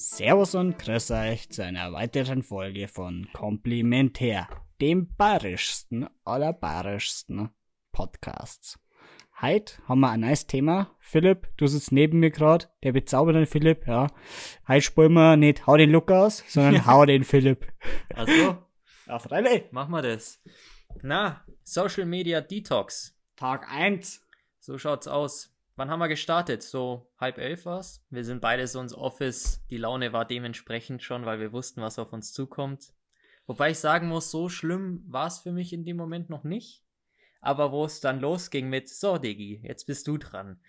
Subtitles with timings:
[0.00, 4.48] Servus und grüß euch zu einer weiteren Folge von Komplimentär,
[4.80, 7.50] dem bayerischsten aller bayerischsten
[7.92, 8.78] Podcasts.
[9.42, 10.96] Heute haben wir ein neues Thema.
[11.00, 14.06] Philipp, du sitzt neben mir gerade, der bezaubernde Philipp, ja.
[14.66, 17.70] Heute spielen wir nicht Hau den Lukas, sondern Hau den Philipp.
[18.14, 18.56] Also,
[19.06, 19.70] Ja, freilich.
[19.70, 20.40] machen wir das.
[21.02, 23.14] Na, Social Media Detox.
[23.36, 24.26] Tag 1.
[24.60, 25.49] So schaut's aus.
[25.80, 26.62] Wann haben wir gestartet?
[26.62, 28.04] So halb elf war's.
[28.10, 29.64] Wir sind beide so ins Office.
[29.70, 32.92] Die Laune war dementsprechend schon, weil wir wussten, was auf uns zukommt.
[33.46, 36.84] Wobei ich sagen muss, so schlimm war's für mich in dem Moment noch nicht.
[37.40, 40.60] Aber wo es dann losging mit, so Diggi, jetzt bist du dran.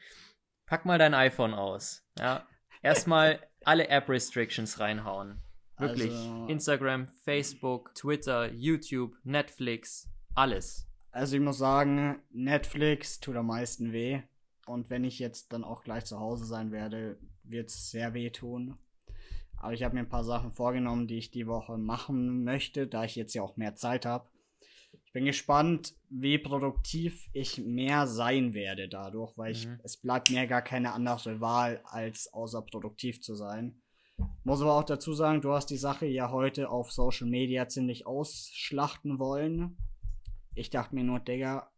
[0.66, 2.08] Pack mal dein iPhone aus.
[2.18, 2.48] Ja.
[2.82, 5.42] Erstmal alle App-Restrictions reinhauen.
[5.78, 6.14] Wirklich.
[6.14, 10.88] Also- Instagram, Facebook, Twitter, YouTube, Netflix, alles.
[11.12, 14.22] Also ich muss sagen, Netflix tut am meisten weh.
[14.68, 18.30] Und wenn ich jetzt dann auch gleich zu Hause sein werde, wird es sehr weh
[18.30, 18.78] tun.
[19.58, 23.04] Aber ich habe mir ein paar Sachen vorgenommen, die ich die Woche machen möchte, da
[23.04, 24.28] ich jetzt ja auch mehr Zeit habe.
[25.06, 29.80] Ich bin gespannt, wie produktiv ich mehr sein werde dadurch, weil ich, Mhm.
[29.84, 33.82] es bleibt mir gar keine andere Wahl, als außer produktiv zu sein.
[34.44, 38.06] Muss aber auch dazu sagen, du hast die Sache ja heute auf Social Media ziemlich
[38.08, 39.78] ausschlachten wollen.
[40.56, 41.72] Ich dachte mir nur, Digga,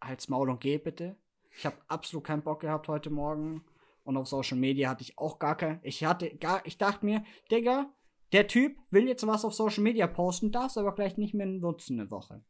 [0.00, 1.16] halt's Maul und geh bitte.
[1.58, 3.64] Ich habe absolut keinen Bock gehabt heute Morgen.
[4.04, 5.80] Und auf Social Media hatte ich auch gar kein.
[5.82, 6.64] Ich hatte gar.
[6.64, 7.92] Ich dachte mir, Digga,
[8.30, 11.46] der Typ will jetzt was auf Social Media posten, darf es aber gleich nicht mehr
[11.46, 12.44] nutzen eine Woche.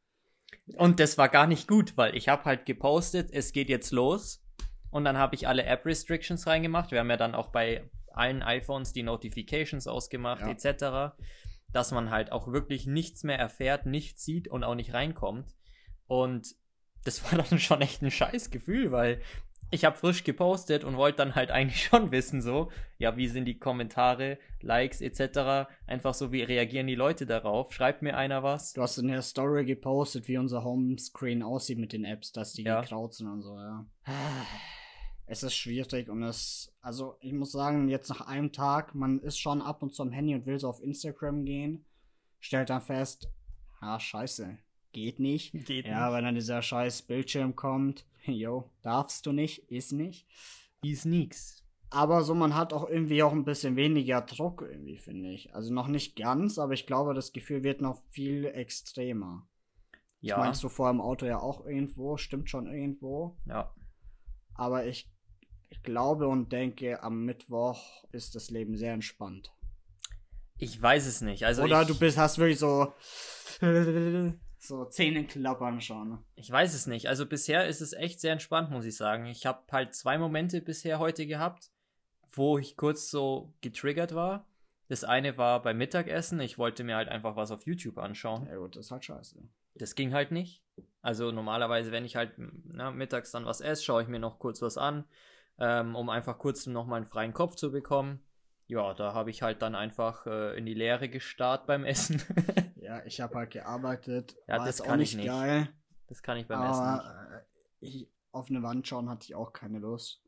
[0.77, 4.45] Und das war gar nicht gut, weil ich habe halt gepostet, es geht jetzt los.
[4.91, 6.91] Und dann habe ich alle App-Restrictions reingemacht.
[6.91, 10.51] Wir haben ja dann auch bei allen iPhones die Notifications ausgemacht, Ja.
[10.51, 11.17] etc.
[11.73, 15.55] Dass man halt auch wirklich nichts mehr erfährt, nichts sieht und auch nicht reinkommt.
[16.07, 16.55] Und
[17.05, 19.21] das war dann schon echt ein scheiß Gefühl, weil
[19.71, 23.45] ich habe frisch gepostet und wollte dann halt eigentlich schon wissen, so, ja, wie sind
[23.45, 25.69] die Kommentare, Likes etc.
[25.87, 27.73] Einfach so, wie reagieren die Leute darauf?
[27.73, 28.73] Schreibt mir einer was?
[28.73, 32.63] Du hast in der Story gepostet, wie unser Homescreen aussieht mit den Apps, dass die
[32.63, 32.81] Ja.
[32.81, 33.87] gekraut sind und so, ja.
[35.27, 39.39] Es ist schwierig und es, also ich muss sagen, jetzt nach einem Tag, man ist
[39.39, 41.85] schon ab und zu am Handy und will so auf Instagram gehen,
[42.41, 43.29] stellt dann fest,
[43.81, 44.57] ah, scheiße,
[44.93, 45.53] geht nicht.
[45.67, 50.27] Geht Ja, weil dann dieser scheiß Bildschirm kommt, jo, darfst du nicht, ist nicht.
[50.83, 51.65] Ist nix.
[51.91, 55.55] Aber so, man hat auch irgendwie auch ein bisschen weniger Druck irgendwie, finde ich.
[55.55, 59.49] Also noch nicht ganz, aber ich glaube, das Gefühl wird noch viel extremer.
[60.21, 63.37] Ja, Das meinst du vor im Auto ja auch irgendwo, stimmt schon irgendwo.
[63.47, 63.73] ja.
[64.55, 65.09] Aber ich,
[65.69, 69.55] ich glaube und denke, am Mittwoch ist das Leben sehr entspannt.
[70.59, 71.47] Ich weiß es nicht.
[71.47, 72.93] Also Oder ich, du bist, hast wirklich so,
[74.59, 76.19] so Zähne klappern schon.
[76.35, 77.09] ich weiß es nicht.
[77.09, 79.27] Also bisher ist es echt sehr entspannt, muss ich sagen.
[79.27, 81.71] Ich habe halt zwei Momente bisher heute gehabt,
[82.31, 84.47] wo ich kurz so getriggert war.
[84.89, 86.41] Das eine war beim Mittagessen.
[86.41, 88.47] Ich wollte mir halt einfach was auf YouTube anschauen.
[88.47, 89.37] Ja gut, das ist halt scheiße.
[89.75, 90.63] Das ging halt nicht.
[91.03, 94.63] Also normalerweise, wenn ich halt na, mittags dann was esse, schaue ich mir noch kurz
[94.63, 95.05] was an,
[95.59, 98.21] ähm, um einfach kurz nochmal einen freien Kopf zu bekommen.
[98.67, 102.23] Ja, da habe ich halt dann einfach äh, in die Leere gestarrt beim Essen.
[102.89, 104.35] Ja, ich habe halt gearbeitet.
[104.47, 105.27] Ja, war das kann auch ich nicht nicht.
[105.27, 105.69] geil.
[106.07, 107.05] das kann ich beim Essen nicht.
[107.05, 107.41] Aber äh,
[107.81, 110.23] ich, auf eine Wand schauen hatte ich auch keine Lust.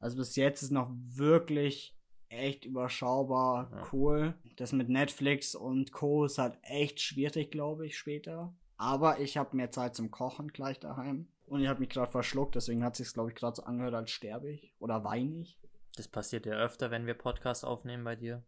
[0.00, 1.96] Also bis jetzt ist noch wirklich
[2.28, 3.88] echt überschaubar Ja.
[3.92, 4.34] cool.
[4.56, 6.24] Das mit Netflix und Co.
[6.24, 8.52] ist halt echt schwierig, glaube ich, später.
[8.76, 11.28] Aber ich habe mehr Zeit zum Kochen gleich daheim.
[11.46, 14.10] Und ich habe mich gerade verschluckt, deswegen hat sich glaube ich, gerade so angehört, als
[14.10, 14.74] sterbe ich.
[14.80, 15.60] Oder weine ich.
[15.94, 18.42] Das passiert ja öfter, wenn wir Podcasts aufnehmen bei dir.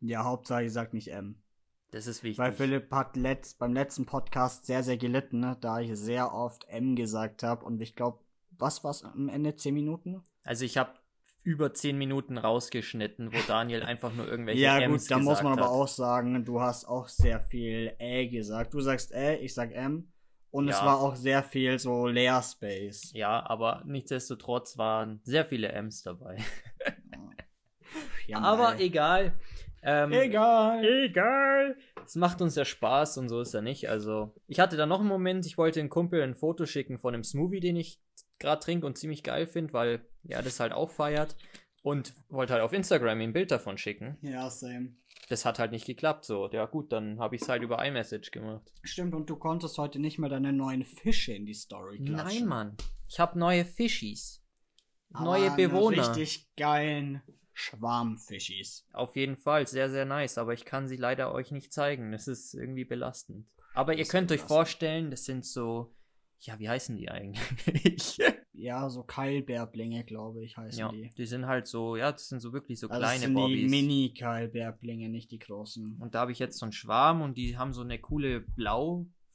[0.00, 1.42] Ja, Hauptsache, ich sag nicht M.
[1.92, 2.38] Das ist wichtig.
[2.38, 5.56] Weil Philipp hat letzt, beim letzten Podcast sehr, sehr gelitten, ne?
[5.60, 7.64] da ich sehr oft M gesagt habe.
[7.64, 8.18] Und ich glaube,
[8.58, 9.56] was war's am Ende?
[9.56, 10.22] 10 Minuten?
[10.44, 10.92] also ich habe
[11.42, 15.54] über zehn Minuten rausgeschnitten, wo Daniel einfach nur irgendwelche ja, M's gut, da muss man
[15.56, 15.82] gesagt aber hat.
[15.82, 18.74] auch sagen, du hast auch sehr viel Ä gesagt.
[18.74, 20.12] Du sagst Ä, ich sag M.
[20.50, 20.84] Und es Ja.
[20.86, 23.12] war auch sehr viel so Leer Space.
[23.14, 26.36] Ja, aber nichtsdestotrotz waren sehr viele M's dabei.
[28.26, 29.32] Ja, aber egal.
[29.82, 30.84] Ähm, egal.
[30.84, 31.76] Egal.
[32.04, 33.88] Es macht uns ja Spaß und so ist er nicht.
[33.88, 37.14] Also, ich hatte da noch einen Moment, ich wollte einen Kumpel ein Foto schicken von
[37.14, 38.00] einem Smoothie, den ich
[38.38, 41.36] gerade trinke und ziemlich geil finde, weil er das halt auch feiert.
[41.82, 44.18] Und wollte halt auf Instagram ihm ein Bild davon schicken.
[44.20, 44.96] Ja, same.
[45.30, 46.50] Das hat halt nicht geklappt so.
[46.52, 48.70] Ja gut, dann habe ich es halt über iMessage gemacht.
[48.82, 52.40] Stimmt, und du konntest heute nicht mal deine neuen Fische in die Story klatschen.
[52.40, 52.76] Nein, Mann.
[53.08, 54.42] Ich habe neue Fischis.
[55.12, 56.16] Aber Neue Bewohner.
[56.16, 57.22] Richtig geilen
[57.60, 58.86] Schwarmfischis.
[58.92, 60.38] Auf jeden Fall, sehr, sehr nice.
[60.38, 62.12] Aber ich kann sie leider euch nicht zeigen.
[62.12, 63.46] Das ist irgendwie belastend.
[63.74, 64.56] Aber ihr Das könnt euch belastend.
[64.56, 65.94] vorstellen, das sind so.
[66.40, 68.18] Ja, wie heißen die eigentlich?
[68.54, 71.10] ja, so Keilbärblinge, glaube ich, heißen Ja, die.
[71.16, 73.40] die sind halt so, ja, das sind so wirklich so Also das kleine sind die
[73.42, 73.70] Bobbys.
[73.70, 75.98] Mini-Keilbärblinge, nicht die großen.
[76.00, 78.40] Und da habe ich jetzt so einen Schwarm und die haben so eine coole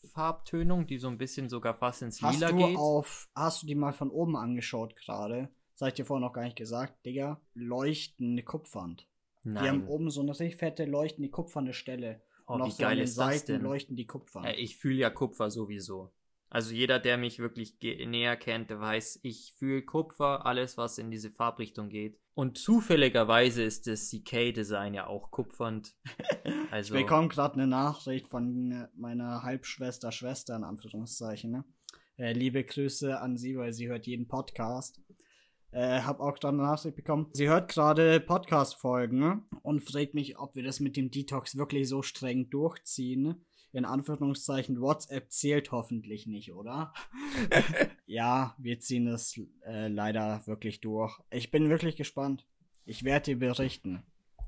[0.02, 2.78] Blaufarbtönung, die so ein bisschen sogar fast ins Hast Lila du geht.
[2.78, 5.50] auf, hast du die mal von oben angeschaut gerade?
[5.76, 7.42] Das hab ich dir vorhin noch gar nicht gesagt, Digga.
[7.54, 9.08] Leuchtende Kupfernd.
[9.44, 9.88] Die haben Nein.
[9.88, 12.22] oben so eine richtig fette leuchtende kupferne Stelle.
[12.48, 13.62] Oh, und wie auf so geil ist das Seiten denn?
[13.62, 14.44] leuchten die Kupfern.
[14.44, 16.12] Ja, ich fühle ja Kupfer sowieso.
[16.50, 21.12] Also jeder, der mich wirklich näher kennt, der weiß, ich fühle Kupfer, alles, was in
[21.12, 22.18] diese Farbrichtung geht.
[22.34, 25.96] Und zufälligerweise ist das CK-Design ja auch kupfernd.
[26.72, 31.52] Also, Ich bekomme gerade eine Nachricht von äh, meiner Halbschwester, Schwester in Anführungszeichen.
[31.52, 31.64] Ne?
[32.18, 35.00] Äh, liebe Grüße an sie, weil sie hört jeden Podcast.
[35.76, 37.28] Äh, hab auch gerade eine Nachricht bekommen.
[37.34, 39.44] Sie hört gerade Podcast-Folgen ne?
[39.62, 43.44] und fragt mich, ob wir das mit dem Detox wirklich so streng durchziehen.
[43.74, 46.94] In Anführungszeichen, WhatsApp zählt hoffentlich nicht, oder?
[48.06, 51.20] ja, wir ziehen es äh, leider wirklich durch.
[51.30, 52.48] Ich bin wirklich gespannt.
[52.86, 54.02] Ich werde dir berichten.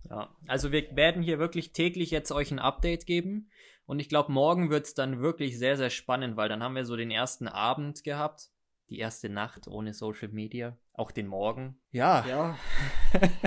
[0.09, 0.33] ja.
[0.47, 3.49] also wir werden hier wirklich täglich jetzt euch ein Update geben.
[3.85, 6.85] Und ich glaube, morgen wird es dann wirklich sehr, sehr spannend, weil dann haben wir
[6.85, 8.49] so den ersten Abend gehabt.
[8.89, 10.77] Die erste Nacht ohne Social Media.
[10.93, 11.79] Auch den Morgen.
[11.91, 12.25] Ja.
[12.25, 12.57] Ja,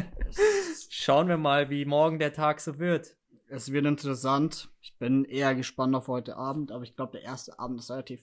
[0.91, 3.17] Schauen wir mal, wie morgen der Tag so wird.
[3.49, 4.71] Es wird interessant.
[4.81, 8.23] Ich bin eher gespannt auf heute Abend, aber ich glaube, der erste Abend ist relativ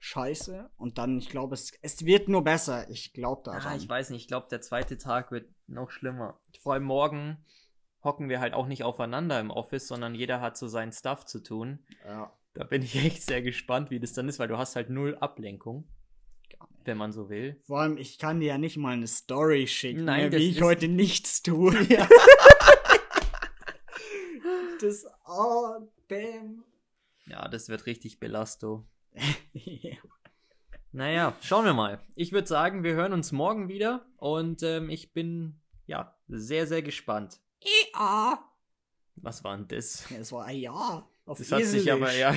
[0.00, 0.70] scheiße.
[0.76, 2.90] Und dann, ich glaube, es, es wird nur besser.
[2.90, 3.62] Ich glaube daran.
[3.64, 6.40] Ah, ich weiß nicht, ich glaube, der zweite Tag wird noch schlimmer.
[6.60, 7.44] Vor allem morgen
[8.02, 11.42] hocken wir halt auch nicht aufeinander im Office, sondern jeder hat so seinen Stuff zu
[11.42, 11.84] tun.
[12.04, 12.32] ja.
[12.52, 15.16] Da bin ich echt sehr gespannt, wie das dann ist, weil du hast halt null
[15.16, 15.88] Ablenkung.
[16.84, 17.60] Wenn man so will.
[17.64, 20.50] Vor allem, ich kann dir ja nicht mal eine Story schicken, Nein, ne, das wie
[20.50, 21.72] ich heute nichts tue.
[24.80, 26.64] das, oh, damn.
[27.26, 28.86] Ja, das wird richtig belasto.
[30.92, 32.00] Naja, schauen wir mal.
[32.16, 36.82] Ich würde sagen, wir hören uns morgen wieder und ähm, ich bin ja sehr, sehr
[36.82, 37.38] gespannt.
[37.94, 38.44] ja.
[39.14, 40.10] Was war denn das?
[40.10, 41.08] Es war ein Ja.
[41.30, 41.92] Auf Das hat sich Eselisch.
[41.92, 42.34] aber ja.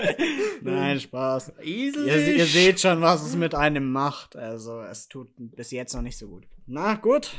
[0.62, 1.52] Nein, Spaß.
[1.60, 2.08] Esel.
[2.08, 4.34] Ihr, ihr seht schon, was es mit einem macht.
[4.34, 6.44] Also, es tut bis jetzt noch nicht so gut.
[6.66, 7.32] Na gut,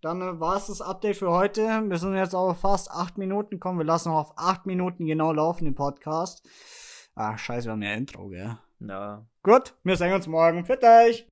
[0.00, 1.84] dann war es das Update für heute.
[1.86, 3.78] Wir sind jetzt auf fast acht Minuten gekommen.
[3.78, 6.42] Wir lassen noch auf acht Minuten genau laufen den Podcast.
[7.14, 8.58] Ah, scheiße, wir haben ja Intro, gell?
[8.80, 9.24] Ja.
[9.44, 10.66] Gut, wir sehen uns morgen.
[10.66, 11.24] Für euch!